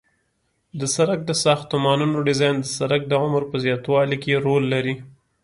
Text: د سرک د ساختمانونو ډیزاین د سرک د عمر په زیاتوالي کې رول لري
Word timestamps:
د 0.79 0.81
سرک 0.95 1.19
د 1.25 1.31
ساختمانونو 1.43 2.17
ډیزاین 2.27 2.55
د 2.61 2.67
سرک 2.77 3.01
د 3.07 3.13
عمر 3.23 3.41
په 3.51 3.57
زیاتوالي 3.65 4.17
کې 4.23 4.41
رول 4.45 4.63
لري 4.73 4.95